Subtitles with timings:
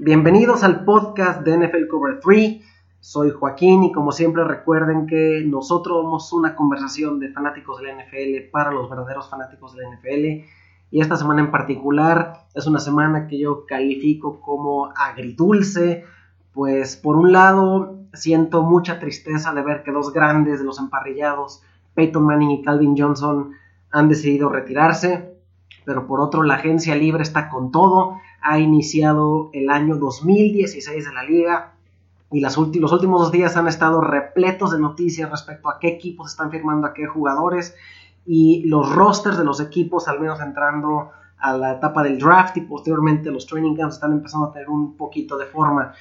[0.00, 2.62] Bienvenidos al podcast de NFL Cover 3.
[3.00, 8.04] Soy Joaquín y como siempre recuerden que nosotros somos una conversación de fanáticos de la
[8.04, 10.46] NFL para los verdaderos fanáticos de la NFL.
[10.92, 16.04] Y esta semana en particular es una semana que yo califico como agridulce,
[16.52, 21.60] pues por un lado siento mucha tristeza de ver que dos grandes de los emparrillados,
[21.94, 23.50] Peyton Manning y Calvin Johnson,
[23.90, 25.34] han decidido retirarse,
[25.84, 31.12] pero por otro la agencia libre está con todo ha iniciado el año 2016 de
[31.12, 31.74] la liga
[32.30, 36.50] y los últimos dos días han estado repletos de noticias respecto a qué equipos están
[36.50, 37.74] firmando a qué jugadores
[38.26, 42.62] y los rosters de los equipos, al menos entrando a la etapa del draft y
[42.62, 45.94] posteriormente los training camps están empezando a tener un poquito de forma.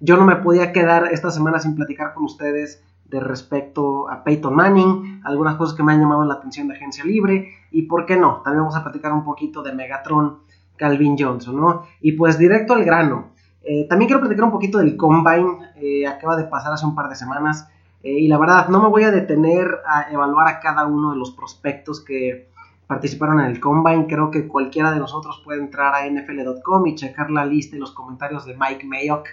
[0.00, 4.54] Yo no me podía quedar esta semana sin platicar con ustedes de respecto a Peyton
[4.54, 8.16] Manning, algunas cosas que me han llamado la atención de agencia libre y por qué
[8.16, 10.38] no, también vamos a platicar un poquito de Megatron
[10.76, 11.82] Calvin Johnson, ¿no?
[12.00, 13.30] Y pues directo al grano.
[13.62, 17.08] Eh, también quiero platicar un poquito del Combine, eh, acaba de pasar hace un par
[17.08, 17.68] de semanas,
[18.02, 21.16] eh, y la verdad no me voy a detener a evaluar a cada uno de
[21.16, 22.48] los prospectos que
[22.86, 27.30] participaron en el Combine, creo que cualquiera de nosotros puede entrar a nfl.com y checar
[27.30, 29.26] la lista y los comentarios de Mike Mayock.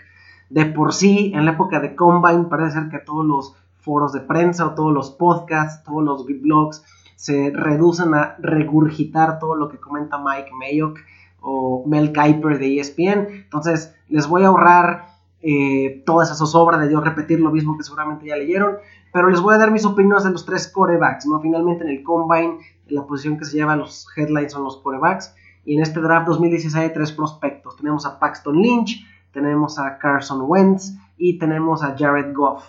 [0.50, 4.22] De por sí, en la época de Combine, parece ser que todos los foros de
[4.22, 6.84] prensa o todos los podcasts, todos los blogs
[7.16, 11.00] se reducen a regurgitar todo lo que comenta Mike Mayock
[11.44, 13.28] o Mel Kiper de ESPN.
[13.44, 17.84] Entonces, les voy a ahorrar eh, todas esas obras de yo repetir lo mismo que
[17.84, 18.78] seguramente ya leyeron,
[19.12, 21.42] pero les voy a dar mis opiniones de los tres corebacks, ¿no?
[21.42, 25.36] Finalmente en el Combine, la posición que se lleva los headlines son los corebacks,
[25.66, 27.76] y en este draft 2016 hay tres prospectos.
[27.76, 32.64] Tenemos a Paxton Lynch, tenemos a Carson Wentz y tenemos a Jared Goff.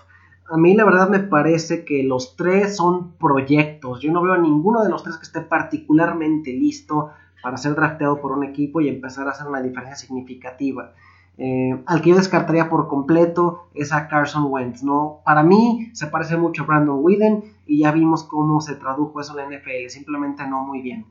[0.51, 4.01] A mí la verdad me parece que los tres son proyectos.
[4.01, 7.11] Yo no veo a ninguno de los tres que esté particularmente listo
[7.45, 10.93] para ser drafteado por un equipo y empezar a hacer una diferencia significativa.
[11.37, 15.21] Eh, al que yo descartaría por completo es a Carson Wentz, ¿no?
[15.25, 19.39] Para mí se parece mucho a Brandon Whedon y ya vimos cómo se tradujo eso
[19.39, 21.07] en la NFL, simplemente no muy bien.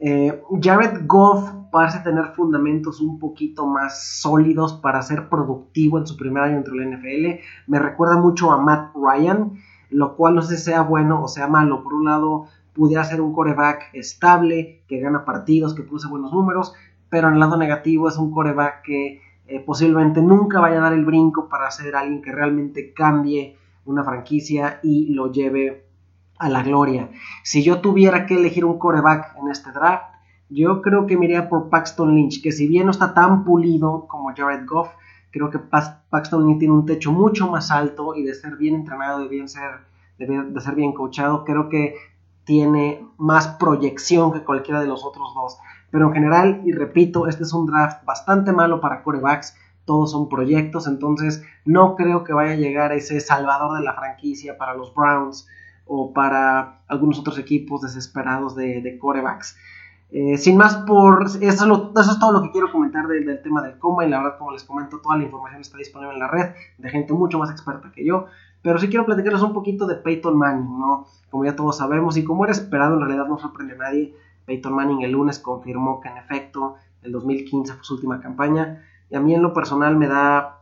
[0.00, 6.16] Eh, Jared Goff parece tener fundamentos un poquito más sólidos para ser productivo en su
[6.16, 7.40] primer año dentro de la NFL.
[7.66, 9.52] Me recuerda mucho a Matt Ryan,
[9.90, 11.82] lo cual no sé si sea bueno o sea malo.
[11.82, 12.46] Por un lado,
[12.78, 16.72] pudiera ser un coreback estable, que gana partidos, que produce buenos números,
[17.10, 20.92] pero en el lado negativo es un coreback que eh, posiblemente nunca vaya a dar
[20.92, 25.86] el brinco para ser alguien que realmente cambie una franquicia y lo lleve
[26.38, 27.10] a la gloria.
[27.42, 30.14] Si yo tuviera que elegir un coreback en este draft,
[30.48, 34.06] yo creo que me iría por Paxton Lynch, que si bien no está tan pulido
[34.06, 34.90] como Jared Goff,
[35.32, 39.18] creo que Paxton Lynch tiene un techo mucho más alto y de ser bien entrenado,
[39.18, 39.80] de, bien ser,
[40.16, 41.96] de ser bien coachado, creo que
[42.48, 45.58] tiene más proyección que cualquiera de los otros dos.
[45.90, 49.54] Pero en general, y repito, este es un draft bastante malo para corebacks.
[49.84, 54.56] Todos son proyectos, entonces no creo que vaya a llegar ese salvador de la franquicia
[54.56, 55.46] para los Browns
[55.84, 59.54] o para algunos otros equipos desesperados de, corebacks.
[60.10, 63.60] Eh, sin más, por eso es, eso es, todo lo que quiero comentar del, tema
[63.60, 66.28] del coma y la verdad, como les comento, toda la información está disponible en la
[66.28, 68.24] red de gente mucho más experta que yo.
[68.62, 71.06] Pero sí quiero platicarles un poquito de Peyton Manning, ¿no?
[71.30, 74.14] Como ya todos sabemos y como era esperado, en realidad no sorprende a nadie.
[74.46, 78.84] Peyton Manning el lunes confirmó que en efecto el 2015 fue su última campaña.
[79.10, 80.60] Y a mí en lo personal me da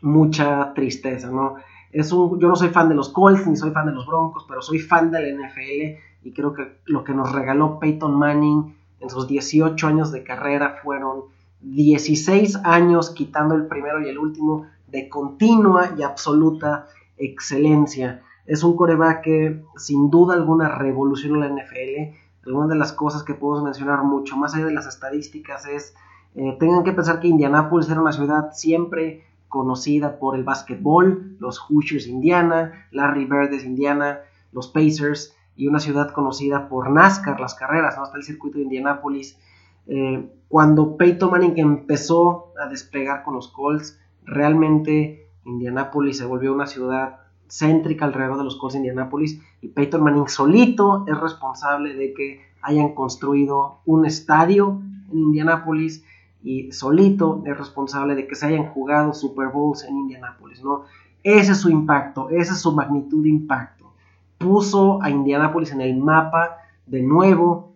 [0.00, 1.56] mucha tristeza, ¿no?
[1.92, 4.44] Es un, yo no soy fan de los Colts ni soy fan de los Broncos,
[4.48, 8.74] pero soy fan de la NFL y creo que lo que nos regaló Peyton Manning
[9.00, 11.24] en sus 18 años de carrera fueron
[11.60, 16.86] 16 años quitando el primero y el último de continua y absoluta
[17.16, 18.22] excelencia.
[18.46, 22.14] Es un coreback que sin duda alguna revolucionó la NFL.
[22.46, 25.94] Algunas de las cosas que podemos mencionar mucho más allá de las estadísticas es,
[26.34, 31.60] eh, tengan que pensar que Indianapolis era una ciudad siempre conocida por el básquetbol, los
[31.68, 34.20] Hoosiers Indiana, Larry Bird Indiana,
[34.50, 38.04] los Pacers, y una ciudad conocida por NASCAR, las carreras, ¿no?
[38.04, 39.38] hasta el circuito de Indianapolis.
[39.86, 46.66] Eh, cuando Peyton Manning empezó a despegar con los Colts, realmente Indianapolis se volvió una
[46.66, 47.20] ciudad
[47.52, 52.40] céntrica alrededor de los Colts de Indianapolis y Peyton Manning solito es responsable de que
[52.62, 56.02] hayan construido un estadio en Indianapolis
[56.42, 60.84] y solito es responsable de que se hayan jugado Super Bowls en Indianapolis, ¿no?
[61.22, 63.92] Ese es su impacto, esa es su magnitud de impacto.
[64.38, 66.56] Puso a Indianapolis en el mapa
[66.86, 67.74] de nuevo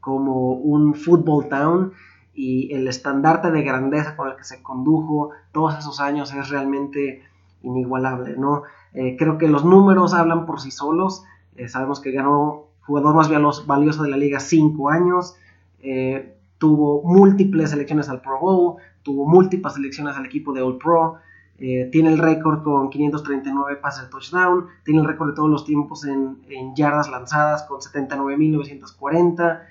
[0.00, 1.92] como un football town
[2.34, 7.22] y el estandarte de grandeza con el que se condujo todos esos años es realmente
[7.62, 8.64] inigualable, ¿no?
[8.94, 11.24] Eh, creo que los números hablan por sí solos.
[11.56, 13.28] Eh, sabemos que ganó jugador más
[13.66, 15.36] valioso de la liga cinco años.
[15.80, 18.76] Eh, tuvo múltiples selecciones al Pro Bowl.
[19.02, 21.16] tuvo múltiples selecciones al equipo de All Pro,
[21.58, 26.04] tiene el récord con 539 pases de touchdown, tiene el récord de todos los tiempos
[26.04, 26.36] en,
[26.74, 29.62] yardas lanzadas con 79.940,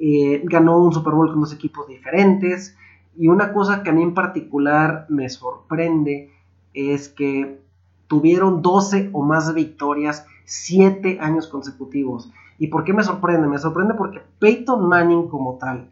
[0.00, 2.76] eh, ganó un Super Bowl con dos equipos diferentes
[3.16, 6.30] y una cosa que a mí en particular me sorprende
[6.72, 7.60] es que
[8.08, 12.32] tuvieron 12 o más victorias 7 años consecutivos.
[12.58, 13.46] ¿Y por qué me sorprende?
[13.46, 15.88] Me sorprende porque Peyton Manning como tal,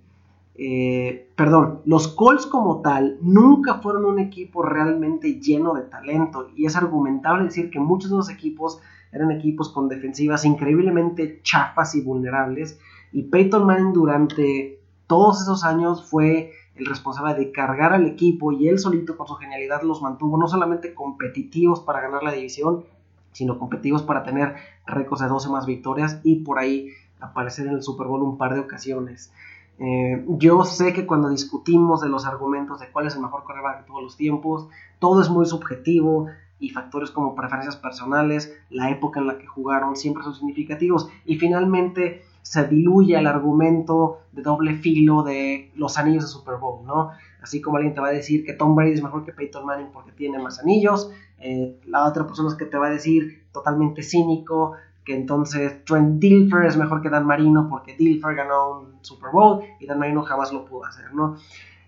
[0.56, 6.66] eh, perdón, los Colts como tal nunca fueron un equipo realmente lleno de talento y
[6.66, 8.80] es argumentable decir que muchos de los equipos
[9.12, 12.80] eran equipos con defensivas increíblemente chafas y vulnerables
[13.12, 18.68] y Peyton Manning durante todos esos años fue el responsable de cargar al equipo y
[18.68, 22.84] él solito con su genialidad los mantuvo no solamente competitivos para ganar la división,
[23.32, 24.56] sino competitivos para tener
[24.86, 26.90] récords de 12 más victorias y por ahí
[27.20, 29.32] aparecer en el Super Bowl un par de ocasiones.
[29.78, 33.76] Eh, yo sé que cuando discutimos de los argumentos de cuál es el mejor corredor
[33.78, 34.68] de todos los tiempos,
[34.98, 36.28] todo es muy subjetivo
[36.58, 41.36] y factores como preferencias personales, la época en la que jugaron siempre son significativos y
[41.36, 47.10] finalmente se diluye el argumento de doble filo de los anillos de Super Bowl, ¿no?
[47.42, 49.88] Así como alguien te va a decir que Tom Brady es mejor que Peyton Manning
[49.92, 51.10] porque tiene más anillos,
[51.40, 56.20] eh, la otra persona es que te va a decir totalmente cínico que entonces Trent
[56.20, 60.22] Dilfer es mejor que Dan Marino porque Dilfer ganó un Super Bowl y Dan Marino
[60.22, 61.36] jamás lo pudo hacer, ¿no?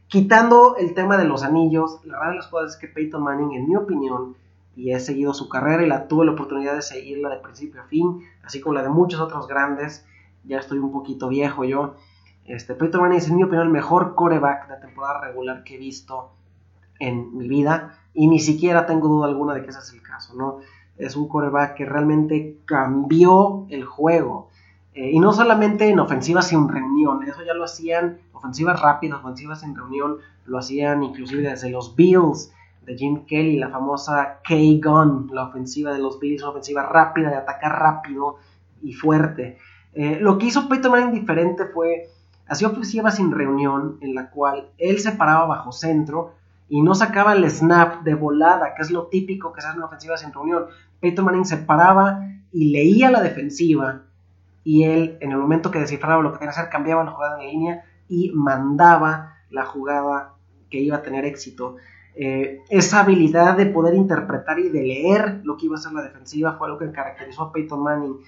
[0.09, 3.53] Quitando el tema de los anillos, la verdad de las cosas es que Peyton Manning,
[3.53, 4.35] en mi opinión,
[4.75, 7.85] y he seguido su carrera y la tuve la oportunidad de seguirla de principio a
[7.85, 10.05] fin, así como la de muchos otros grandes,
[10.45, 11.95] ya estoy un poquito viejo yo.
[12.45, 15.79] Este, Peyton Manning es en mi opinión el mejor coreback de temporada regular que he
[15.79, 16.31] visto
[16.99, 20.35] en mi vida y ni siquiera tengo duda alguna de que ese es el caso,
[20.35, 20.59] ¿no?
[20.97, 24.49] Es un coreback que realmente cambió el juego.
[24.95, 29.63] Eh, y no solamente en ofensivas en reunión, eso ya lo hacían ofensivas rápidas, ofensivas
[29.63, 32.53] en reunión, lo hacían inclusive desde los Bills
[32.85, 37.37] de Jim Kelly, la famosa K-Gun, la ofensiva de los Bills, una ofensiva rápida, de
[37.37, 38.39] atacar rápido
[38.83, 39.59] y fuerte.
[39.95, 42.09] Eh, lo que hizo Peyton Manning diferente fue,
[42.47, 46.35] hacía ofensiva sin reunión, en la cual él se paraba bajo centro
[46.69, 49.79] y no sacaba el snap de volada, que es lo típico que se hace en
[49.79, 50.67] una ofensiva sin reunión.
[51.01, 54.03] Peyton Manning se paraba y leía la defensiva
[54.65, 57.49] y él, en el momento que descifraba lo que quería hacer, cambiaba la jugada en
[57.49, 60.35] línea y mandaba la jugada
[60.71, 61.77] que iba a tener éxito.
[62.15, 66.03] Eh, esa habilidad de poder interpretar y de leer lo que iba a ser la
[66.03, 68.19] defensiva fue algo que caracterizó a Peyton Manning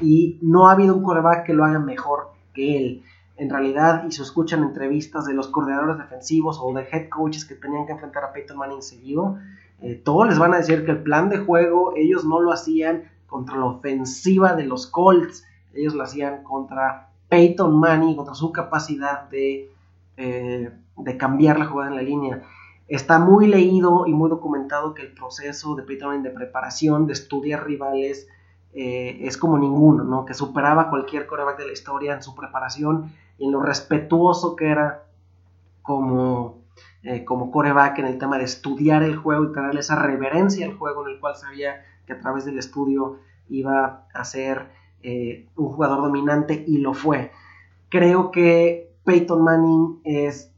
[0.00, 3.02] y no ha habido un coreback que lo haga mejor que él.
[3.36, 7.54] En realidad, y se escuchan entrevistas de los coordinadores defensivos o de head coaches que
[7.54, 9.36] tenían que enfrentar a Peyton Manning seguido,
[9.82, 13.10] eh, todos les van a decir que el plan de juego ellos no lo hacían
[13.26, 15.44] contra la ofensiva de los Colts,
[15.74, 19.70] ellos lo hacían contra Peyton Manning, contra su capacidad de,
[20.16, 22.42] eh, de cambiar la jugada en la línea.
[22.88, 27.12] Está muy leído y muy documentado que el proceso de Peyton Manning de preparación, de
[27.12, 28.28] estudiar rivales,
[28.78, 30.26] eh, es como ninguno, ¿no?
[30.26, 34.68] Que superaba cualquier coreback de la historia en su preparación y en lo respetuoso que
[34.68, 35.04] era
[35.80, 36.58] como,
[37.02, 40.76] eh, como coreback en el tema de estudiar el juego y tener esa reverencia al
[40.76, 43.16] juego en el cual sabía que a través del estudio
[43.48, 44.66] iba a ser
[45.02, 47.32] eh, un jugador dominante y lo fue.
[47.88, 50.52] Creo que Peyton Manning es,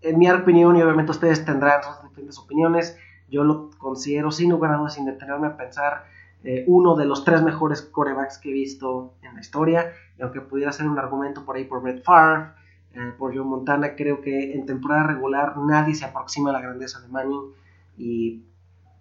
[0.00, 2.96] en mi opinión, y obviamente ustedes tendrán sus diferentes opiniones,
[3.28, 6.04] yo lo considero sin lugar a dudas, sin detenerme a pensar,
[6.44, 9.92] eh, uno de los tres mejores corebacks que he visto en la historia.
[10.18, 12.50] Y aunque pudiera ser un argumento por ahí por Brett Favre,
[12.92, 17.00] eh, por Joe Montana, creo que en temporada regular nadie se aproxima a la grandeza
[17.00, 17.52] de Manning.
[17.96, 18.42] Y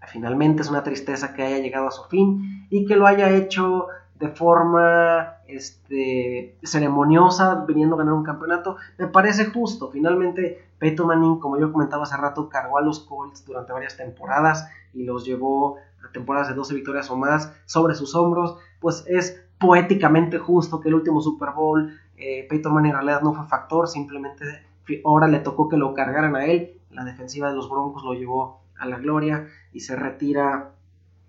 [0.07, 3.87] finalmente es una tristeza que haya llegado a su fin y que lo haya hecho
[4.15, 9.91] de forma este, ceremoniosa, viniendo a ganar un campeonato, me parece justo.
[9.91, 14.69] Finalmente, Peyton Manning, como yo comentaba hace rato, cargó a los Colts durante varias temporadas
[14.93, 15.77] y los llevó
[16.11, 20.95] temporadas de 12 victorias o más sobre sus hombros, pues es poéticamente justo que el
[20.95, 24.45] último Super Bowl eh, Peyton Manning en realidad no fue factor, simplemente
[25.05, 28.61] ahora le tocó que lo cargaran a él, la defensiva de los Broncos lo llevó
[28.77, 30.71] a la gloria y se retira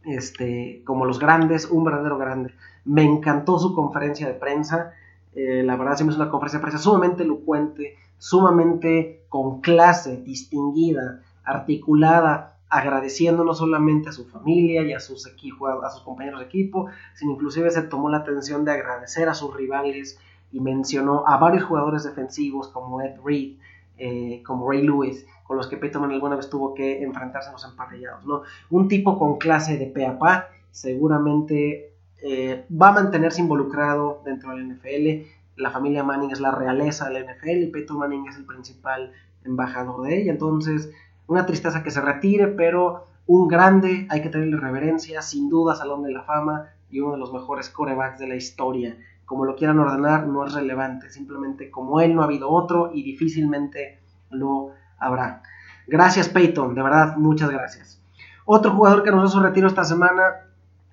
[0.05, 2.55] este, como los grandes, un verdadero grande.
[2.85, 4.93] Me encantó su conferencia de prensa,
[5.35, 11.23] eh, la verdad siempre es una conferencia de prensa sumamente elocuente, sumamente con clase, distinguida,
[11.45, 16.89] articulada, agradeciendo no solamente a su familia y a sus, a sus compañeros de equipo,
[17.15, 20.19] sino inclusive se tomó la atención de agradecer a sus rivales
[20.51, 23.59] y mencionó a varios jugadores defensivos como Ed Reed,
[23.97, 27.65] eh, como Ray Lewis, con los que Peyton alguna vez tuvo que enfrentarse en los
[27.65, 28.27] emparrillados.
[28.27, 28.43] ¿no?
[28.71, 34.51] Un tipo con clase de pe a pa, seguramente eh, va a mantenerse involucrado dentro
[34.51, 35.29] del NFL.
[35.57, 39.13] La familia Manning es la realeza de la NFL y Peyton Manning es el principal
[39.45, 40.33] embajador de ella.
[40.33, 40.91] Entonces,
[41.27, 46.03] una tristeza que se retire, pero un grande, hay que tenerle reverencia, sin duda Salón
[46.03, 48.97] de la Fama y uno de los mejores corebacks de la historia.
[49.25, 53.03] Como lo quieran ordenar, no es relevante, simplemente como él no ha habido otro y
[53.03, 53.99] difícilmente
[54.31, 55.43] lo habrá.
[55.87, 58.01] Gracias Peyton, de verdad, muchas gracias.
[58.45, 60.25] Otro jugador que anunció su retiro esta semana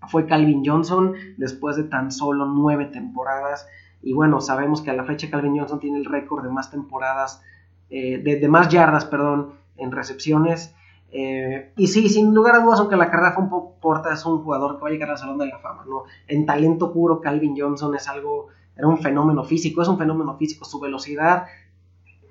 [0.07, 3.67] fue Calvin Johnson, después de tan solo nueve temporadas.
[4.01, 7.43] Y bueno, sabemos que a la fecha Calvin Johnson tiene el récord de más temporadas,
[7.89, 10.75] eh, de, más yardas, perdón, en recepciones.
[11.11, 14.25] Eh, y sí, sin lugar a dudas, aunque la carrera fue un poco corta, es
[14.25, 16.03] un jugador que va a llegar al Salón de la Fama, ¿no?
[16.27, 18.47] En talento puro, Calvin Johnson es algo,
[18.77, 21.45] era un fenómeno físico, es un fenómeno físico, su velocidad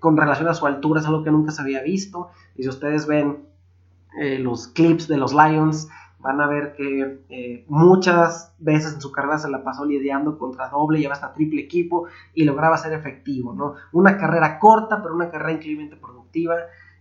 [0.00, 2.30] con relación a su altura es algo que nunca se había visto.
[2.56, 3.44] Y si ustedes ven
[4.18, 9.12] eh, los clips de los Lions, van a ver que eh, muchas veces en su
[9.12, 13.54] carrera se la pasó lidiando contra doble y hasta triple equipo y lograba ser efectivo,
[13.54, 13.74] ¿no?
[13.92, 16.56] Una carrera corta, pero una carrera increíblemente productiva.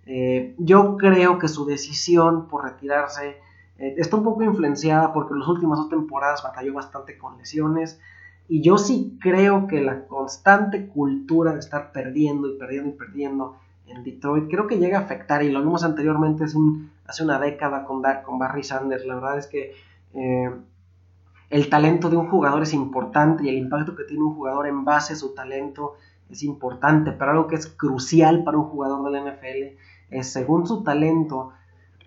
[0.05, 3.37] Eh, yo creo que su decisión por retirarse
[3.77, 7.99] eh, está un poco influenciada porque en las últimas dos temporadas batalló bastante con lesiones.
[8.47, 13.57] Y yo sí creo que la constante cultura de estar perdiendo y perdiendo y perdiendo
[13.87, 18.01] en Detroit creo que llega a afectar, y lo vimos anteriormente hace una década con,
[18.01, 19.05] Barry Sanders.
[19.05, 19.73] La verdad es que
[20.13, 20.51] eh,
[21.49, 24.85] el talento de un jugador es importante y el impacto que tiene un jugador en
[24.85, 25.95] base a su talento
[26.29, 29.77] es importante, pero algo que es crucial para un jugador del NFL
[30.11, 31.51] es, según su talento,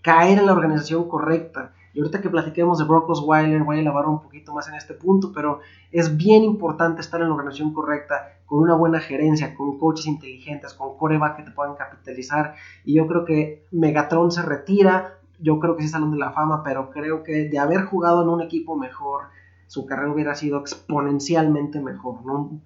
[0.02, 1.72] caer en la organización correcta.
[1.94, 4.94] Y ahorita que platiquemos de Brock Osweiler, voy a elaborar un poquito más en este
[4.94, 5.60] punto, pero
[5.90, 10.74] es bien importante estar en la organización correcta, con una buena gerencia, con coaches inteligentes,
[10.74, 12.54] con coreback que te puedan capitalizar.
[12.84, 16.62] Y yo creo que Megatron se retira, yo creo que sí salón de la fama,
[16.62, 19.24] pero creo que de haber jugado en un equipo mejor,
[19.72, 22.42] su carrera hubiera sido exponencialmente mejor, ¿no?
[22.42, 22.60] un,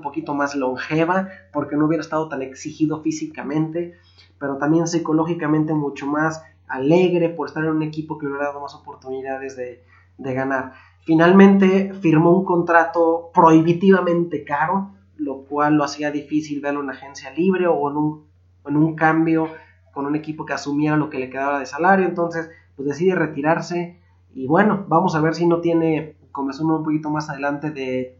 [0.00, 3.94] poquito, más longeva, porque no hubiera estado tan exigido físicamente
[4.38, 8.60] pero también psicológicamente mucho más alegre por estar en un equipo que le hubiera dado
[8.60, 9.82] más oportunidades de,
[10.18, 10.74] ganar.
[11.00, 17.30] Finalmente firmó un contrato prohibitivamente caro, lo cual lo hacía difícil verlo en una agencia
[17.30, 18.26] libre o en un,
[18.66, 19.48] en un cambio
[19.94, 22.06] con un equipo que asumiera lo que le quedaba de salario.
[22.06, 23.98] Entonces, pues decide retirarse.
[24.34, 28.18] Y bueno, vamos a ver si no tiene comezón un poquito más adelante de,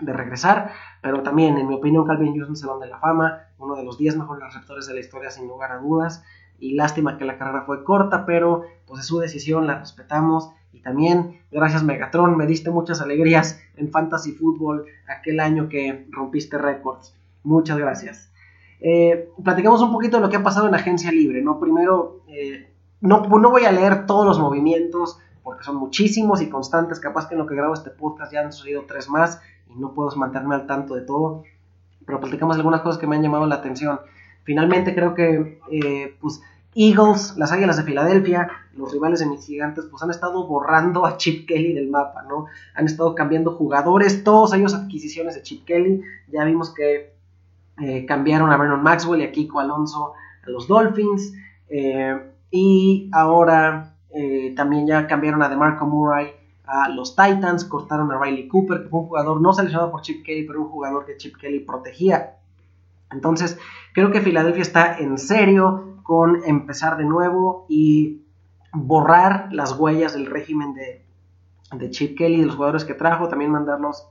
[0.00, 0.72] de regresar.
[1.02, 3.98] Pero también, en mi opinión, Calvin Johnson se va de la fama, uno de los
[3.98, 6.24] 10 mejores receptores de la historia, sin lugar a dudas.
[6.58, 10.50] Y lástima que la carrera fue corta, pero pues es su decisión, la respetamos.
[10.72, 16.56] Y también, gracias Megatron, me diste muchas alegrías en Fantasy Football aquel año que rompiste
[16.56, 17.14] récords.
[17.42, 18.32] Muchas gracias.
[18.80, 21.60] Eh, platicamos un poquito de lo que ha pasado en Agencia Libre, ¿no?
[21.60, 27.00] Primero, eh, no, no voy a leer todos los movimientos porque son muchísimos y constantes.
[27.00, 29.92] Capaz que en lo que grabo este podcast ya han sucedido tres más y no
[29.92, 31.44] puedo mantenerme al tanto de todo,
[32.06, 34.00] pero platicamos algunas cosas que me han llamado la atención.
[34.44, 36.42] Finalmente creo que eh, pues
[36.74, 41.16] Eagles, las Águilas de Filadelfia, los rivales de mis gigantes, pues han estado borrando a
[41.18, 42.46] Chip Kelly del mapa, ¿no?
[42.74, 46.02] Han estado cambiando jugadores, todos ellos adquisiciones de Chip Kelly.
[46.28, 47.14] Ya vimos que
[47.78, 50.14] eh, cambiaron a Vernon Maxwell y a Kiko Alonso
[50.46, 51.34] a los Dolphins.
[51.68, 52.18] Eh,
[52.50, 53.91] y ahora
[54.54, 56.32] también ya cambiaron a DeMarco Murray
[56.64, 60.24] a los Titans, cortaron a Riley Cooper, que fue un jugador no seleccionado por Chip
[60.24, 62.36] Kelly, pero un jugador que Chip Kelly protegía.
[63.10, 63.58] Entonces,
[63.92, 68.22] creo que Filadelfia está en serio con empezar de nuevo y
[68.72, 71.04] borrar las huellas del régimen de,
[71.72, 74.06] de Chip Kelly, de los jugadores que trajo, también mandarlos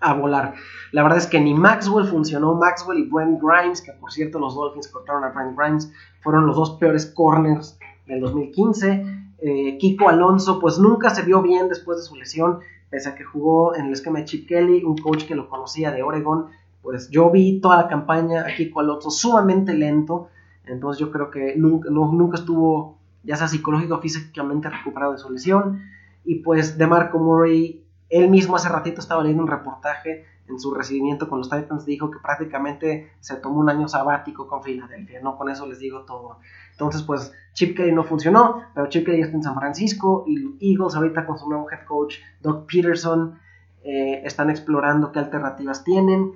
[0.00, 0.54] a volar.
[0.92, 2.54] La verdad es que ni Maxwell funcionó.
[2.54, 6.56] Maxwell y Brent Grimes, que por cierto los Dolphins cortaron a Brent Grimes, fueron los
[6.56, 7.77] dos peores corners
[8.08, 9.04] del 2015.
[9.40, 12.58] Eh, Kiko Alonso pues nunca se vio bien después de su lesión,
[12.90, 15.92] pese a que jugó en el esquema de Chip Kelly, un coach que lo conocía
[15.92, 16.46] de Oregon,
[16.82, 20.28] pues yo vi toda la campaña a Kiko Alonso sumamente lento,
[20.64, 25.30] entonces yo creo que nunca, nunca estuvo ya sea psicológico o físicamente recuperado de su
[25.30, 25.82] lesión,
[26.24, 30.74] y pues de Marco Murray, él mismo hace ratito estaba leyendo un reportaje en su
[30.74, 35.36] recibimiento con los Titans, dijo que prácticamente se tomó un año sabático con Filadelfia, ¿no?
[35.36, 36.38] Con eso les digo todo.
[36.78, 40.52] Entonces, pues Chip Kelly no funcionó, pero Chip Kelly está en San Francisco y los
[40.60, 43.36] Eagles ahorita con su nuevo head coach, Doug Peterson,
[43.82, 46.34] eh, están explorando qué alternativas tienen.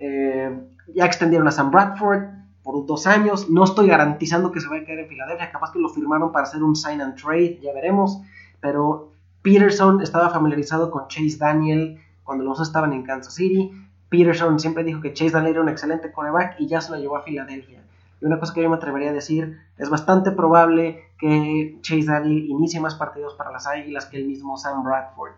[0.00, 0.60] Eh,
[0.92, 2.24] ya extendieron a Sam Bradford
[2.64, 3.48] por dos años.
[3.48, 6.46] No estoy garantizando que se vaya a quedar en Filadelfia, capaz que lo firmaron para
[6.46, 8.20] hacer un sign and trade, ya veremos.
[8.60, 9.12] Pero
[9.42, 13.70] Peterson estaba familiarizado con Chase Daniel cuando los dos estaban en Kansas City.
[14.08, 17.18] Peterson siempre dijo que Chase Daniel era un excelente coreback y ya se lo llevó
[17.18, 17.84] a Filadelfia.
[18.20, 22.46] Y una cosa que yo me atrevería a decir, es bastante probable que Chase Daniel
[22.48, 25.32] inicie más partidos para las Águilas que el mismo Sam Bradford.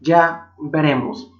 [0.00, 1.30] Ya veremos.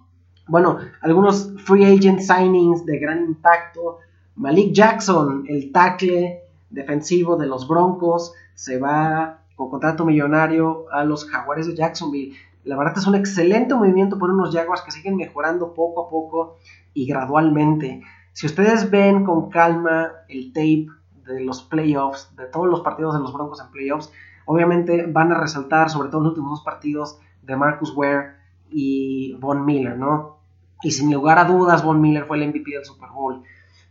[0.49, 3.99] Bueno, algunos free agent signings de gran impacto.
[4.37, 11.28] Malik Jackson, el tackle defensivo de los Broncos, se va con contrato millonario a los
[11.28, 12.37] Jaguares de Jacksonville.
[12.64, 16.58] La verdad es un excelente movimiento por unos Jaguars que siguen mejorando poco a poco
[16.94, 18.02] y gradualmente.
[18.32, 20.86] Si ustedes ven con calma el tape
[21.26, 24.10] de los playoffs, de todos los partidos de los Broncos en playoffs,
[24.46, 28.32] obviamente van a resaltar sobre todo los últimos dos partidos de Marcus Ware
[28.70, 30.38] y Von Miller, ¿no?
[30.82, 33.42] Y sin lugar a dudas, Von Miller fue el MVP del Super Bowl.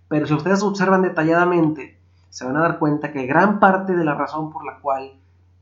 [0.07, 1.98] Pero si ustedes observan detalladamente,
[2.29, 5.13] se van a dar cuenta que gran parte de la razón por la cual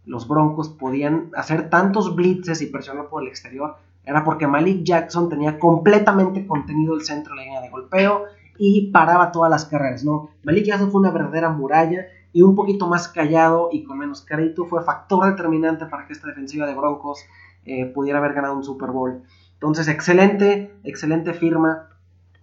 [0.06, 5.30] los Broncos podían hacer tantos blitzes y presionar por el exterior era porque Malik Jackson
[5.30, 8.26] tenía completamente contenido el centro de la línea de golpeo
[8.60, 10.30] y paraba todas las carreras, ¿no?
[10.44, 14.66] Malik Jackson fue una verdadera muralla y un poquito más callado y con menos crédito
[14.66, 17.24] fue factor determinante para que esta defensiva de Broncos
[17.66, 19.24] eh, pudiera haber ganado un Super Bowl.
[19.54, 21.88] Entonces, excelente, excelente firma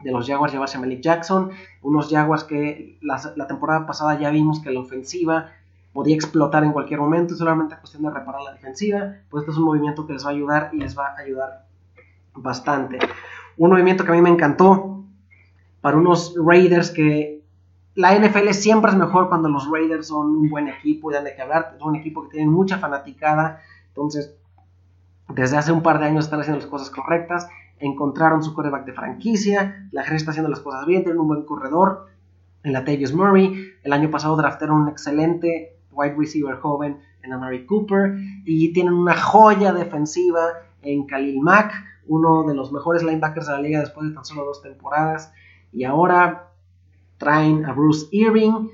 [0.03, 1.51] de los Jaguars llevarse a Malik Jackson,
[1.83, 5.51] unos Jaguars que la, temporada pasada ya vimos que la ofensiva
[5.93, 9.65] podía explotar en cualquier momento, solamente cuestión de reparar la defensiva, pues este es un
[9.65, 11.67] movimiento que les va a ayudar y les va a ayudar
[12.35, 12.99] bastante.
[13.59, 14.96] Un movimiento que a mí me encantó
[15.87, 17.45] para unos Raiders que
[17.95, 21.37] la NFL siempre es mejor cuando los Raiders son un buen equipo y dan de
[21.37, 24.35] qué hablar, es un equipo que tiene mucha fanaticada, entonces
[25.28, 28.95] desde hace un par de años están haciendo las cosas correctas, encontraron su coreback de
[28.95, 32.09] franquicia, la gente está haciendo las cosas bien, tienen un buen corredor,
[32.64, 37.64] en la Tavius Murray, el año pasado draftaron un excelente wide receiver joven en Amari
[37.64, 38.16] Cooper.
[38.45, 40.40] Y tienen una joya defensiva
[40.83, 41.73] en Khalil Mack,
[42.09, 45.33] uno de los mejores linebackers de la liga después de tan solo dos temporadas.
[45.73, 46.51] Y ahora
[47.19, 48.69] traen a Bruce Irving,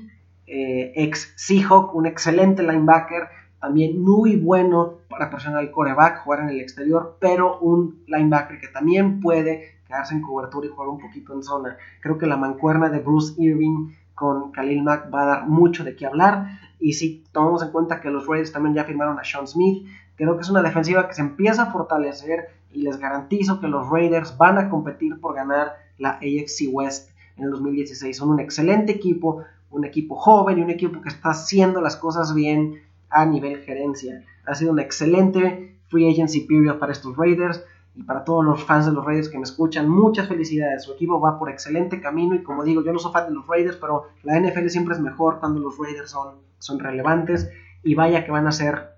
[0.47, 3.29] eh, ex Seahawk, un excelente linebacker,
[3.61, 8.69] también muy bueno para presionar al coreback, jugar en el exterior, pero un linebacker que
[8.69, 11.77] también puede quedarse en cobertura y jugar un poquito en zona.
[12.01, 15.95] Creo que la mancuerna de Bruce Irving con Khalil Mack va a dar mucho de
[15.95, 16.59] qué hablar.
[16.81, 20.37] Y si tomamos en cuenta que los Raiders también ya firmaron a Sean Smith, creo
[20.37, 24.37] que es una defensiva que se empieza a fortalecer y les garantizo que los Raiders
[24.37, 28.17] van a competir por ganar la AFC West en el 2016.
[28.17, 32.35] Son un excelente equipo, un equipo joven y un equipo que está haciendo las cosas
[32.35, 34.25] bien a nivel gerencia.
[34.47, 38.87] Ha sido un excelente free agency period para estos Raiders y para todos los fans
[38.87, 40.85] de los Raiders que me escuchan, muchas felicidades.
[40.85, 43.47] Su equipo va por excelente camino y como digo, yo no soy fan de los
[43.47, 47.51] Raiders, pero la NFL siempre es mejor cuando los Raiders son, son relevantes
[47.83, 48.93] y vaya que van a ser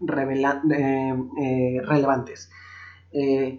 [0.00, 2.50] eh, eh, relevantes.
[3.12, 3.58] Eh,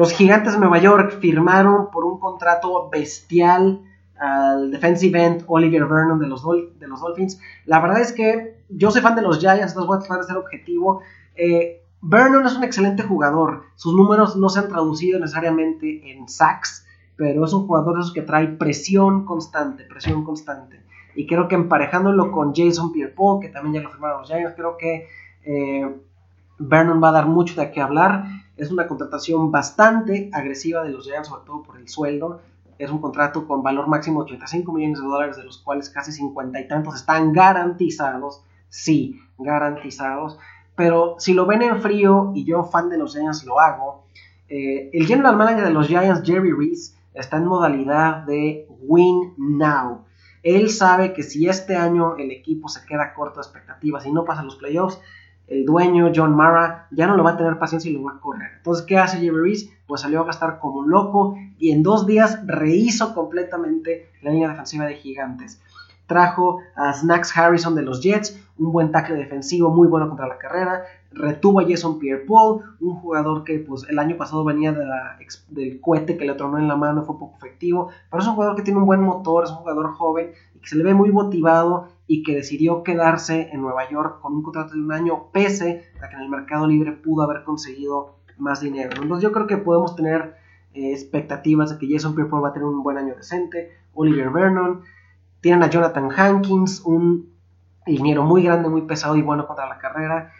[0.00, 3.82] los gigantes de Nueva York firmaron por un contrato bestial
[4.18, 7.38] al defensive end Oliver Vernon de los, Dolphins.
[7.66, 10.24] La verdad es que yo soy fan de los Giants, entonces voy a tratar de
[10.24, 11.02] ser objetivo.
[12.00, 13.64] Vernon es un excelente jugador.
[13.74, 16.86] Sus números no se han traducido necesariamente en sacks,
[17.16, 20.80] pero es un jugador que trae presión constante, presión constante.
[21.14, 24.78] Y creo que emparejándolo con Jason Pierre-Paul, que también ya lo firmaron los Giants, creo
[24.78, 25.08] que
[25.44, 25.94] eh,
[26.58, 28.24] Vernon va a dar mucho de qué hablar.
[28.60, 32.40] Es una contratación bastante agresiva de los Giants, sobre todo por el sueldo.
[32.78, 36.12] Es un contrato con valor máximo de 85 millones de dólares, de los cuales casi
[36.12, 38.42] 50 y tantos están garantizados.
[38.68, 40.38] Sí, garantizados
[40.80, 44.06] pero si lo ven en frío, y yo fan de los Giants lo hago,
[44.48, 50.06] eh, el general manager de los Giants, Jerry Reese, está en modalidad de win now.
[50.42, 54.24] Él sabe que si este año el equipo se queda corto de expectativas y no
[54.24, 54.98] pasa los playoffs,
[55.50, 58.20] el dueño, John Mara, ya no lo va a tener paciencia y lo va a
[58.20, 58.52] correr.
[58.56, 59.70] Entonces, ¿qué hace Jerry Reese?
[59.86, 64.86] Pues salió a gastar como loco y en dos días rehizo completamente la línea defensiva
[64.86, 65.60] de Gigantes
[66.10, 70.38] trajo a Snacks Harrison de los Jets, un buen tackle defensivo muy bueno contra la
[70.38, 70.82] carrera,
[71.12, 76.24] retuvo a Jason Pierre-Paul, un jugador que pues el año pasado venía del cohete que
[76.24, 78.86] le tronó en la mano, fue poco efectivo, pero es un jugador que tiene un
[78.86, 82.34] buen motor, es un jugador joven y que se le ve muy motivado y que
[82.34, 86.22] decidió quedarse en Nueva York con un contrato de un año pese a que en
[86.22, 89.00] el mercado libre pudo haber conseguido más dinero.
[89.00, 90.34] Entonces yo creo que podemos tener
[90.74, 94.82] eh, expectativas de que Jason Pierre-Paul va a tener un buen año decente, Oliver Vernon,
[95.40, 97.32] tienen a Jonathan Hankins, un
[97.86, 100.32] liniero muy grande, muy pesado y bueno contra la carrera.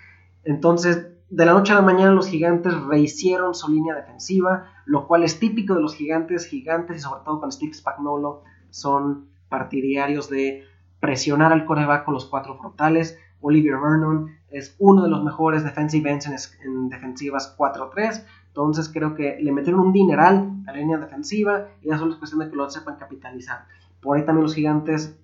[0.43, 5.23] Entonces, de la noche a la mañana los gigantes rehicieron su línea defensiva, lo cual
[5.23, 10.65] es típico de los gigantes, gigantes y sobre todo con Steve Spagnuolo son partidarios de
[11.01, 13.19] presionar al coreback con los cuatro frontales.
[13.41, 18.25] Olivier Vernon es uno de los mejores defensive ends en, en defensivas 4-3.
[18.49, 22.19] Entonces creo que le metieron un dineral a la línea defensiva y ya solo es
[22.19, 23.65] cuestión de que lo sepan capitalizar.
[24.01, 25.17] Por ahí también los gigantes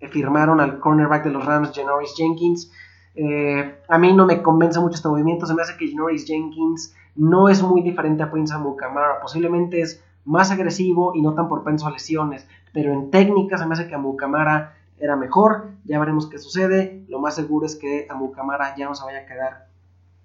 [0.00, 2.72] eh, firmaron al cornerback de los Rams, Janoris Jenkins.
[3.14, 5.46] Eh, a mí no me convence mucho este movimiento.
[5.46, 9.20] Se me hace que Janoris Jenkins no es muy diferente a Prince Amukamara.
[9.20, 12.46] Posiblemente es más agresivo y no tan propenso a lesiones.
[12.72, 15.70] pero en técnica se me hace que Amukamara era mejor.
[15.84, 17.04] Ya veremos qué sucede.
[17.08, 19.68] Lo más seguro es que Amukamara ya no se vaya a quedar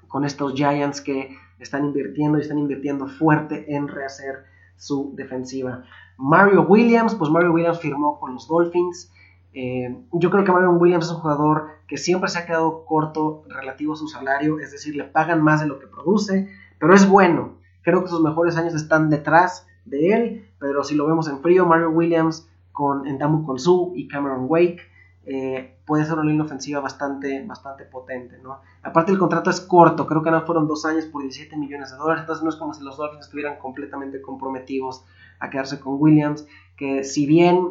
[0.07, 5.83] con estos Giants que están invirtiendo y están invirtiendo fuerte en rehacer su defensiva.
[6.17, 9.11] Mario Williams, pues Mario Williams firmó con los Dolphins.
[9.53, 13.43] Eh, yo creo que Mario Williams es un jugador que siempre se ha quedado corto
[13.47, 17.07] relativo a su salario, es decir, le pagan más de lo que produce, pero es
[17.07, 17.57] bueno.
[17.83, 21.65] Creo que sus mejores años están detrás de él, pero si lo vemos en frío,
[21.65, 24.81] Mario Williams con Endamu Konsu y Cameron Wake
[25.23, 28.59] eh, puede ser una línea ofensiva bastante, bastante potente, ¿no?
[28.81, 31.97] Aparte el contrato es corto, creo que no fueron dos años por 17 millones de
[31.97, 35.05] dólares, entonces no es como si los Dolphins estuvieran completamente comprometidos
[35.39, 37.69] a quedarse con Williams, que si bien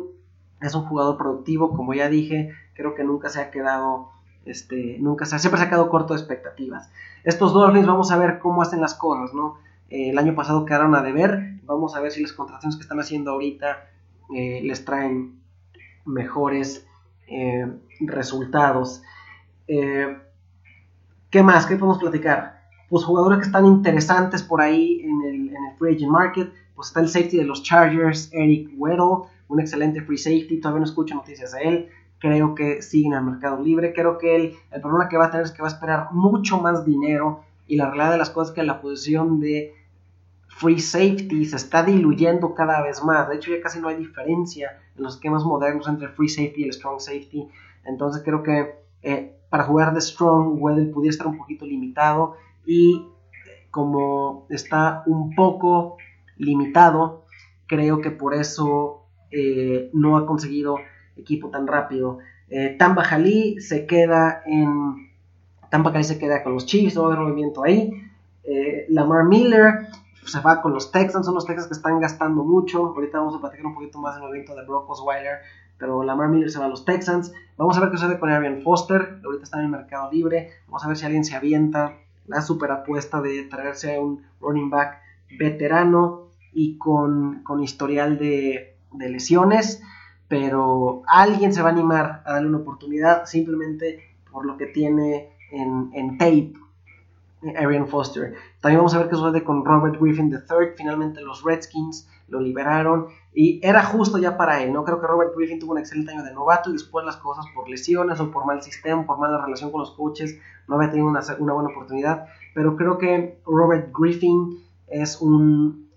[0.60, 4.10] es un jugador productivo, como ya dije, creo que nunca se ha quedado,
[4.44, 6.90] este, nunca se, siempre se ha quedado corto de expectativas.
[7.24, 9.58] Estos Dolphins vamos a ver cómo hacen las cosas, ¿no?
[9.88, 13.00] Eh, el año pasado quedaron a deber, vamos a ver si las contrataciones que están
[13.00, 13.88] haciendo ahorita
[14.34, 15.40] eh, les traen
[16.04, 16.86] mejores
[17.26, 17.66] eh,
[18.00, 19.02] resultados.
[21.30, 21.64] ¿Qué más?
[21.64, 22.60] ¿Qué podemos platicar?
[22.88, 26.52] Pues jugadores que están interesantes por ahí en el, free agent market.
[26.74, 30.58] Pues está el safety de los Chargers, Eric Weddle, un excelente free safety.
[30.60, 31.88] Todavía no escucho noticias de él.
[32.18, 33.92] Creo que sigue en el mercado libre.
[33.92, 36.60] Creo que él, el problema que va a tener es que va a esperar mucho
[36.60, 37.44] más dinero.
[37.68, 39.72] Y la realidad de las cosas es que la posición de
[40.50, 43.28] free safety se está diluyendo cada vez más.
[43.28, 46.64] De hecho, ya casi no hay diferencia en los esquemas modernos entre free safety y
[46.64, 47.48] el strong safety.
[47.84, 52.36] Entonces creo que eh, para jugar de strong, Weddle pudiera estar un poquito limitado.
[52.66, 53.06] Y
[53.70, 55.96] como está un poco
[56.36, 57.24] limitado,
[57.66, 60.76] creo que por eso eh, no ha conseguido
[61.16, 62.18] equipo tan rápido.
[62.48, 65.10] Eh, Tamba se queda en.
[65.70, 67.92] Tampa Jalí se queda con los Chiefs, no va movimiento ahí.
[68.42, 69.86] Eh, Lamar Miller
[70.24, 72.87] se va con los Texans, son los Texans que están gastando mucho.
[72.87, 75.38] Ahorita vamos a platicar un poquito más del movimiento de Brock Osweiler,
[75.78, 77.33] pero Lamar Miller se va a los Texans.
[77.56, 80.50] Vamos a ver qué sucede con Arian Foster, ahorita está en el mercado libre.
[80.66, 81.94] Vamos a ver si alguien se avienta
[82.26, 85.00] la super apuesta de traerse a un running back
[85.38, 89.83] veterano y con, historial de, lesiones,
[90.28, 95.30] pero alguien se va a animar a darle una oportunidad simplemente por lo que tiene
[95.50, 96.52] en, en tape
[97.57, 98.35] Arian Foster.
[98.61, 100.74] También vamos a ver qué sucede con Robert Griffin III.
[100.76, 104.72] Finalmente los Redskins lo liberaron y era justo ya para él.
[104.72, 107.46] No creo que Robert Griffin tuvo un excelente año de novato y después las cosas
[107.55, 111.09] por lesiones o por mal sistema, por mala relación con los coaches, no había tenido
[111.09, 111.20] una,
[111.53, 112.26] buena oportunidad.
[112.55, 115.88] Pero creo que Robert Griffin es un,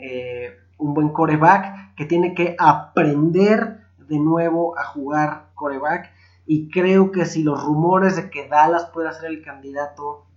[0.00, 6.12] eh, un buen coreback que tiene que aprender de nuevo a jugar coreback.
[6.46, 10.27] Y creo que si los rumores de que Dallas pueda ser el candidato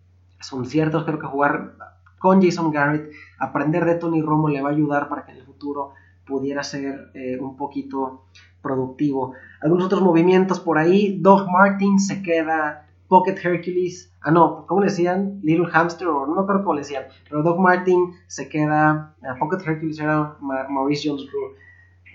[0.41, 1.03] son ciertos.
[1.05, 1.75] Creo que jugar
[2.19, 5.43] con Jason Garrett, aprender de Tony Romo le va a ayudar para que en el
[5.43, 5.93] futuro
[6.25, 8.25] pudiera ser eh, un poquito
[8.61, 9.33] productivo.
[9.61, 11.19] Algunos otros movimientos por ahí.
[11.19, 12.87] Doug Martin se queda.
[13.07, 14.15] Pocket Hercules.
[14.21, 15.41] Ah, no, ¿cómo le decían?
[15.43, 17.03] Little Hamster, o no me acuerdo cómo le decían.
[17.27, 19.15] Pero Doug Martin se queda.
[19.21, 21.27] Uh, Pocket Hercules era Maurice Jones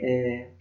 [0.01, 0.57] eh,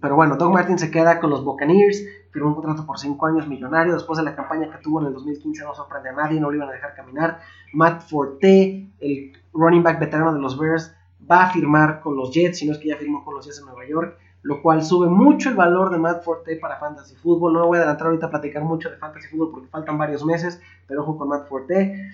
[0.00, 2.04] pero bueno, Doug Martin se queda con los Buccaneers
[2.36, 3.94] firmó un contrato por 5 años millonario.
[3.94, 6.56] Después de la campaña que tuvo en el 2015 no sorprende a nadie, no lo
[6.56, 7.40] iban a dejar caminar.
[7.72, 10.94] Matt Forte, el running back veterano de los Bears,
[11.30, 13.60] va a firmar con los Jets, si no es que ya firmó con los Jets
[13.60, 17.54] en Nueva York, lo cual sube mucho el valor de Matt Forte para Fantasy Football.
[17.54, 20.60] No voy a adelantar ahorita a platicar mucho de Fantasy Football porque faltan varios meses,
[20.86, 22.10] pero ojo con Matt Forte.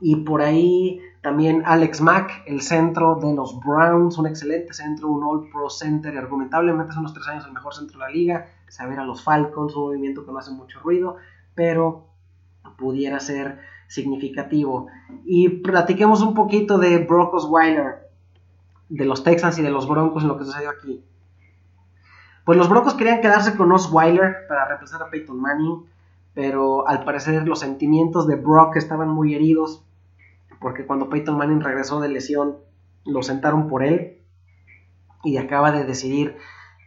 [0.00, 5.24] Y por ahí también Alex Mack, el centro de los Browns, un excelente centro, un
[5.24, 8.46] All Pro Center, y argumentablemente hace unos tres años el mejor centro de la liga.
[8.68, 11.16] Saber a los Falcons, un movimiento que no hace mucho ruido,
[11.54, 12.06] pero
[12.76, 13.58] pudiera ser
[13.88, 14.86] significativo.
[15.24, 18.08] Y platiquemos un poquito de Brock Osweiler,
[18.88, 21.02] de los Texans y de los Broncos en lo que sucedió aquí.
[22.44, 25.84] Pues los Broncos querían quedarse con Osweiler para reemplazar a Peyton Manning,
[26.32, 29.84] pero al parecer los sentimientos de Brock estaban muy heridos
[30.60, 32.58] porque cuando Peyton Manning regresó de lesión,
[33.04, 34.22] lo sentaron por él
[35.24, 36.36] y acaba de decidir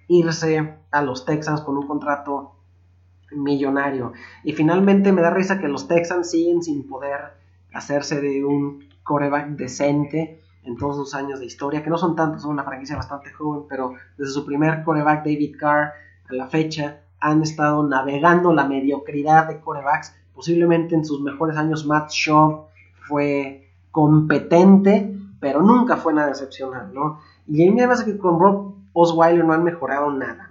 [0.07, 2.55] irse a los Texans con un contrato
[3.31, 4.13] millonario.
[4.43, 7.33] Y finalmente me da risa que los Texans siguen sin poder
[7.73, 12.43] hacerse de un coreback decente en todos sus años de historia, que no son tantos,
[12.43, 15.93] son una franquicia bastante joven, pero desde su primer coreback David Carr
[16.29, 20.15] a la fecha han estado navegando la mediocridad de corebacks.
[20.33, 22.67] Posiblemente en sus mejores años Matt Shaw
[23.01, 27.19] fue competente, pero nunca fue nada excepcional, ¿no?
[27.47, 30.49] Y a mí me parece que con Rob Osweiler no han mejorado nada.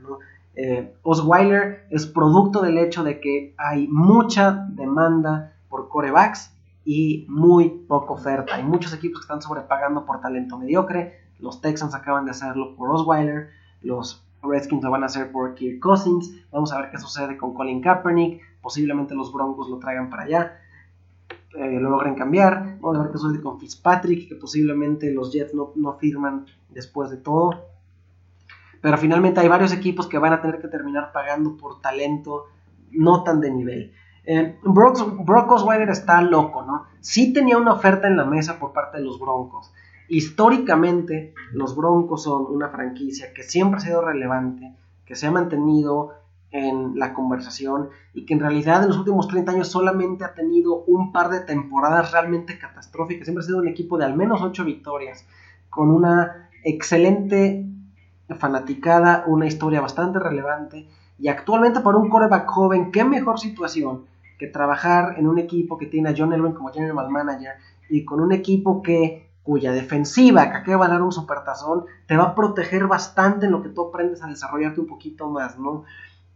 [0.56, 6.52] Eh, Osweiler es producto del hecho de que hay mucha demanda por corebacks
[6.84, 8.56] y muy poca oferta.
[8.56, 11.20] Hay muchos equipos que están sobrepagando por talento mediocre.
[11.38, 13.50] Los Texans acaban de hacerlo por Osweiler.
[13.82, 16.30] los Redskins lo van a hacer por Kirk Cousins.
[16.50, 18.40] Vamos a ver qué sucede con Colin Kaepernick.
[18.60, 20.52] Posiblemente los Broncos lo traigan para allá.
[21.54, 22.78] Eh, lo logren cambiar.
[22.80, 27.10] Vamos a ver qué sucede con Fitzpatrick, que posiblemente los Jets no, no firman después
[27.10, 27.66] de todo.
[28.80, 32.46] Pero finalmente hay varios equipos que van a tener que terminar pagando por talento
[32.92, 33.92] no tan de nivel.
[34.24, 36.86] Eh, Osweiler está loco, ¿no?
[37.00, 39.72] Sí tenía una oferta en la mesa por parte de los Broncos.
[40.08, 46.14] Históricamente, los Broncos son una franquicia que siempre ha sido relevante, que se ha mantenido
[46.52, 50.82] en la conversación y que en realidad en los últimos 30 años solamente ha tenido
[50.86, 53.26] un par de temporadas realmente catastróficas.
[53.26, 55.26] Siempre ha sido un equipo de al menos 8 victorias,
[55.68, 57.66] con una excelente
[58.38, 64.04] fanaticada, una historia bastante relevante y actualmente para un coreback joven, qué mejor situación
[64.38, 67.54] que trabajar en un equipo que tiene a John Elway como general manager
[67.88, 72.24] y con un equipo que cuya defensiva, que acaba de ganar un supertazón, te va
[72.24, 75.84] a proteger bastante en lo que tú aprendes a desarrollarte un poquito más, ¿no?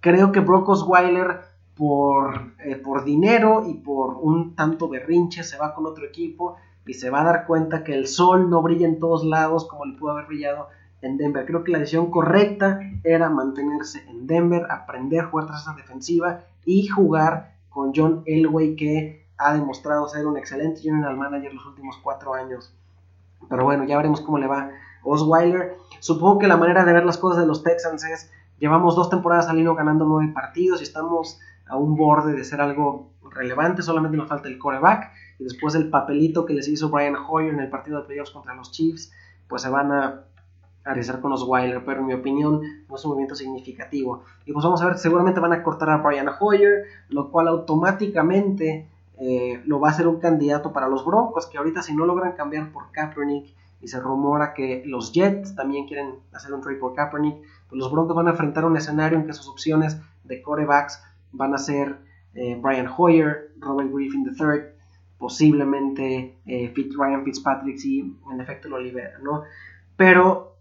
[0.05, 1.41] Creo que Brock Osweiler
[1.75, 6.93] por, eh, por dinero y por un tanto berrinche se va con otro equipo y
[6.93, 9.97] se va a dar cuenta que el sol no brilla en todos lados como le
[9.97, 10.69] pudo haber brillado
[11.01, 11.47] en Denver.
[11.47, 16.41] Creo que la decisión correcta era mantenerse en Denver, aprender a jugar tras esa defensiva
[16.67, 21.97] y jugar con John Elway que ha demostrado ser un excelente general manager los últimos
[21.97, 22.75] cuatro años.
[23.49, 24.71] Pero bueno, ya veremos cómo le va
[25.03, 25.79] Osweiler.
[26.01, 29.49] Supongo que la manera de ver las cosas de los Texans es, llevamos dos temporadas
[29.49, 34.29] al ganando nueve partidos y estamos a un borde de ser algo relevante, solamente nos
[34.29, 38.01] falta el coreback y después el papelito que les hizo Brian Hoyer en el partido
[38.01, 39.13] de playoffs contra los Chiefs,
[39.49, 40.25] pues se van a
[40.85, 44.23] arriesgar con los Weiler, pero en mi opinión no es un movimiento significativo.
[44.45, 48.89] Y pues vamos a ver, seguramente van a cortar a Brian Hoyer, lo cual automáticamente
[49.19, 52.33] eh, lo va a hacer un candidato para los Broncos, que ahorita si no logran
[52.33, 56.95] cambiar por Kaepernick y se rumora que los Jets también quieren hacer un trade por
[56.95, 57.37] Kaepernick,
[57.75, 61.59] los Broncos van a enfrentar un escenario en que sus opciones de corebacks van a
[61.59, 61.99] ser
[62.35, 64.61] eh, Brian Hoyer, Robert Griffin III,
[65.19, 69.43] posiblemente eh, Ryan Fitzpatrick si en efecto lo libera, ¿no?
[69.97, 70.57] Pero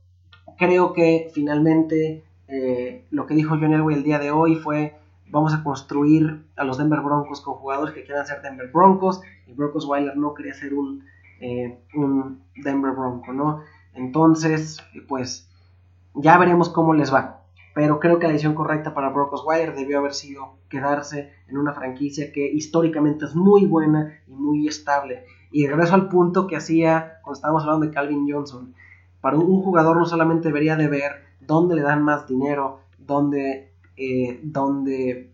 [0.57, 4.95] creo que finalmente eh, lo que dijo John Elway el día de hoy fue
[5.29, 9.53] vamos a construir a los Denver Broncos con jugadores que quieran ser Denver Broncos y
[9.53, 11.03] Broncos Weiler no quería ser un,
[11.95, 13.61] un Denver Bronco, ¿no?
[13.95, 15.49] Entonces, pues
[16.15, 17.41] ya veremos cómo les va.
[17.75, 21.73] Pero creo que la decisión correcta para Brock Osweiler debió haber sido quedarse en una
[21.73, 25.25] franquicia que históricamente es muy buena y muy estable.
[25.51, 28.75] Y regreso al punto que hacía cuando estábamos hablando de Calvin Johnson
[29.23, 34.41] para un jugador no solamente debería de ver dónde le dan más dinero, dónde, eh,
[34.43, 35.31] dónde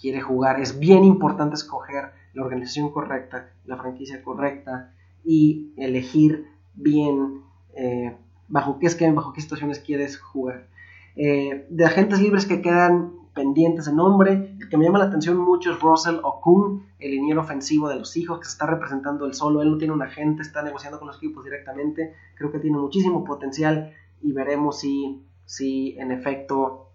[0.00, 4.92] quiere jugar, es bien importante escoger la organización correcta, la franquicia correcta
[5.24, 7.42] y elegir bien
[7.76, 8.16] eh,
[8.52, 10.68] bajo qué esquema, bajo qué situaciones quieres jugar.
[11.16, 14.54] Eh, de agentes libres que quedan pendientes de nombre.
[14.60, 18.14] El que me llama la atención mucho es Russell Okun, el liniero ofensivo de los
[18.18, 19.62] hijos, que se está representando él solo.
[19.62, 22.12] Él no tiene un agente, está negociando con los equipos directamente.
[22.34, 26.90] Creo que tiene muchísimo potencial y veremos si, si en efecto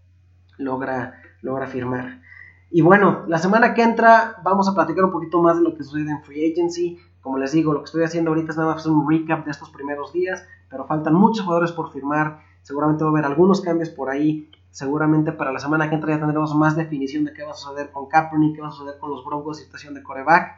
[0.59, 2.21] logra, logra firmar.
[2.69, 5.83] Y bueno, la semana que entra vamos a platicar un poquito más de lo que
[5.83, 6.99] sucede en Free Agency.
[7.21, 9.69] Como les digo, lo que estoy haciendo ahorita es nada más un recap de estos
[9.69, 12.41] primeros días, pero faltan muchos jugadores por firmar.
[12.61, 16.19] Seguramente va a haber algunos cambios por ahí Seguramente para la semana que entra ya
[16.19, 19.09] tendremos más definición de qué va a suceder con Kaepernick, qué va a suceder con
[19.09, 20.55] los Broncos, situación de coreback.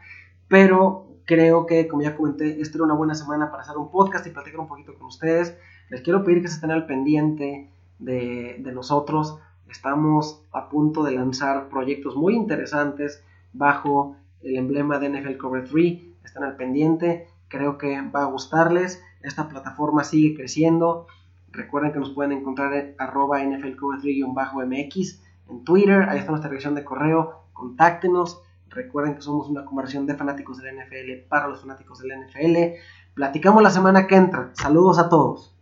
[0.49, 4.27] Pero creo que, como ya comenté, esta era una buena semana para hacer un podcast
[4.27, 5.57] y platicar un poquito con ustedes.
[5.89, 7.69] Les quiero pedir que se estén al pendiente
[7.99, 9.39] de, de nosotros.
[9.69, 15.99] Estamos a punto de lanzar proyectos muy interesantes bajo el emblema de NFL Cover 3.
[16.23, 17.27] Están al pendiente.
[17.47, 19.03] Creo que va a gustarles.
[19.21, 21.07] Esta plataforma sigue creciendo.
[21.51, 26.83] Recuerden que nos pueden encontrar en arroba nflcover3-mx en Twitter, ahí está nuestra dirección de
[26.83, 28.41] correo, contáctenos.
[28.69, 32.79] Recuerden que somos una conversión de fanáticos del NFL para los fanáticos del NFL.
[33.15, 34.51] Platicamos la semana que entra.
[34.53, 35.55] Saludos a todos.